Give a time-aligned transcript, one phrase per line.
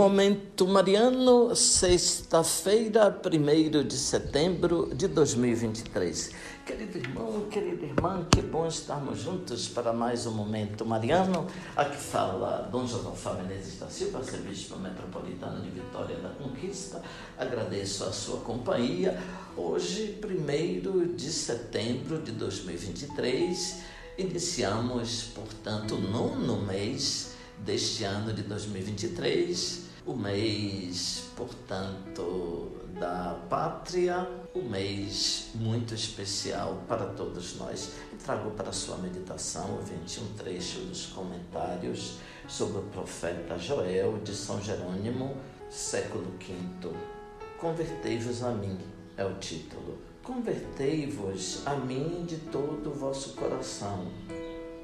[0.00, 6.30] Momento Mariano, sexta-feira, 1 de setembro de 2023.
[6.64, 11.46] Querido irmão, querida irmã, que bom estarmos juntos para mais um Momento Mariano.
[11.76, 13.10] Aqui fala Dom José
[13.42, 17.02] Menezes da Silva, Serviço Metropolitano de Vitória da Conquista.
[17.36, 19.22] Agradeço a sua companhia.
[19.54, 23.80] Hoje, 1 de setembro de 2023,
[24.16, 34.62] iniciamos, portanto, o nono mês deste ano de 2023, o mês, portanto, da pátria, o
[34.62, 37.92] mês muito especial para todos nós.
[38.12, 42.18] E trago para sua meditação o 21 trecho dos comentários
[42.48, 45.36] sobre o profeta Joel de São Jerônimo,
[45.68, 46.90] século V.
[47.58, 48.78] Convertei-vos a mim,
[49.16, 49.98] é o título.
[50.22, 54.06] Convertei-vos a mim de todo o vosso coração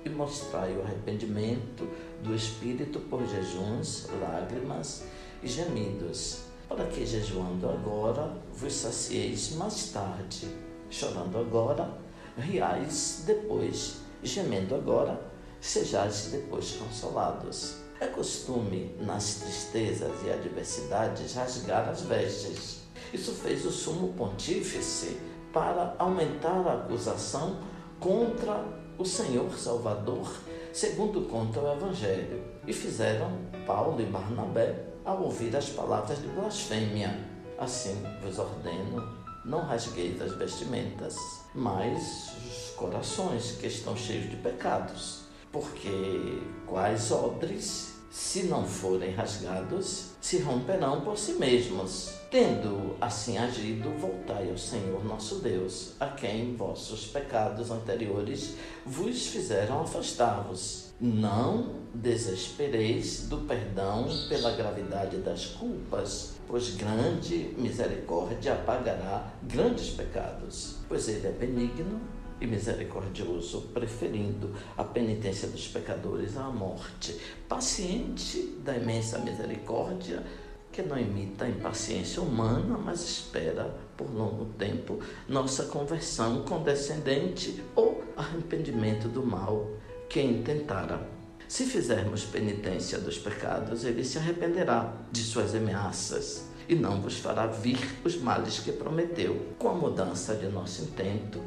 [0.07, 1.89] e mostrai o arrependimento
[2.23, 5.03] do Espírito por jejuns, lágrimas
[5.43, 10.49] e gemidos, para que jejuando agora vos sacieis mais tarde,
[10.89, 11.99] chorando agora,
[12.39, 15.21] riais depois, gemendo agora,
[15.61, 17.79] sejais depois consolados.
[17.99, 22.83] É costume, nas tristezas e adversidades, rasgar as vestes.
[23.13, 25.19] Isso fez o sumo pontífice
[25.53, 27.59] para aumentar a acusação
[27.99, 30.33] contra o Senhor Salvador,
[30.73, 33.31] segundo conta o Evangelho, e fizeram
[33.67, 37.19] Paulo e Barnabé ao ouvir as palavras de blasfêmia.
[37.59, 39.03] Assim vos ordeno,
[39.45, 41.17] não rasgueis as vestimentas,
[41.55, 45.25] mas os corações que estão cheios de pecados.
[45.53, 52.15] Porque quais odres, se não forem rasgados, se romperão por si mesmos.
[52.31, 58.55] Tendo assim agido, voltai ao Senhor nosso Deus, a quem vossos pecados anteriores
[58.87, 60.87] vos fizeram afastar-vos.
[60.99, 71.07] Não desespereis do perdão pela gravidade das culpas, pois grande misericórdia apagará grandes pecados, pois
[71.07, 72.01] ele é benigno
[72.41, 80.23] e misericordioso, preferindo a penitência dos pecadores à morte, paciente da imensa misericórdia,
[80.71, 88.05] que não imita a impaciência humana, mas espera por longo tempo nossa conversão condescendente ou
[88.17, 89.71] arrependimento do mal
[90.09, 91.01] que intentara.
[91.49, 97.47] Se fizermos penitência dos pecados, ele se arrependerá de suas ameaças e não vos fará
[97.47, 99.55] vir os males que prometeu.
[99.59, 101.41] Com a mudança de nosso intento,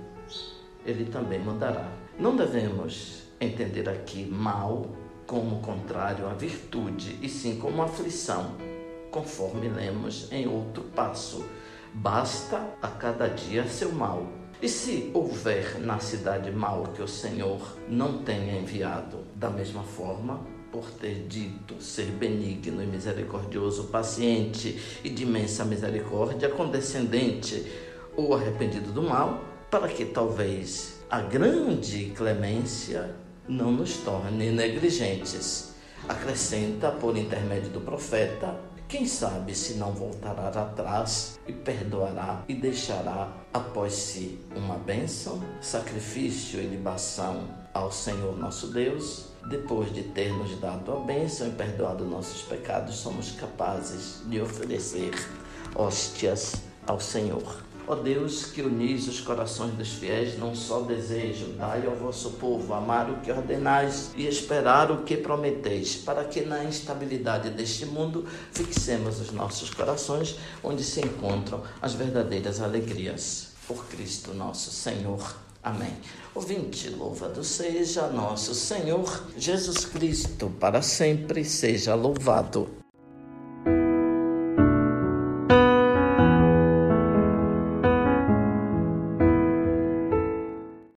[0.90, 1.88] ele também mudará.
[2.20, 4.88] Não devemos entender aqui mal
[5.26, 8.56] como contrário à virtude, e sim como aflição,
[9.12, 11.46] conforme lemos em outro passo.
[11.94, 14.28] Basta a cada dia seu mal.
[14.62, 20.42] E se houver na cidade mal que o Senhor não tenha enviado, da mesma forma,
[20.72, 27.66] por ter dito ser benigno e misericordioso, paciente e de imensa misericórdia, condescendente
[28.16, 33.16] ou arrependido do mal, para que talvez a grande clemência
[33.48, 35.74] não nos torne negligentes.
[36.08, 38.56] Acrescenta, por intermédio do profeta,
[38.88, 46.60] quem sabe se não voltará atrás e perdoará e deixará após si uma bênção, sacrifício
[46.60, 49.30] e libação ao Senhor nosso Deus.
[49.48, 55.12] Depois de ter nos dado a bênção e perdoado nossos pecados, somos capazes de oferecer
[55.76, 56.56] hóstias
[56.88, 57.69] ao Senhor.
[57.92, 62.72] Ó Deus, que unis os corações dos fiéis, não só desejo, dai ao vosso povo
[62.76, 68.28] amar o que ordenais e esperar o que prometeis, para que na instabilidade deste mundo
[68.52, 73.54] fixemos os nossos corações onde se encontram as verdadeiras alegrias.
[73.68, 75.36] Por Cristo nosso Senhor.
[75.64, 75.98] Amém.
[76.36, 82.70] Ouvinte, louvado seja nosso Senhor Jesus Cristo, para sempre seja louvado.